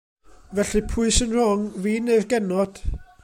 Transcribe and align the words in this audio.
Felly, 0.59 0.81
pwy 0.93 1.11
sy'n 1.17 1.35
rong, 1.37 1.67
fi 1.83 1.93
neu'r 2.07 2.27
genod. 2.35 2.81